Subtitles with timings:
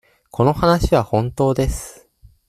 [0.31, 2.09] この話は本当です。